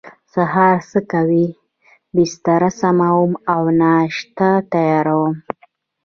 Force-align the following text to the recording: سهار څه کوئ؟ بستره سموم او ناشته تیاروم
سهار 0.33 0.77
څه 0.91 0.99
کوئ؟ 1.11 1.45
بستره 2.15 2.69
سموم 2.81 3.31
او 3.53 3.61
ناشته 3.81 4.49
تیاروم 4.71 5.35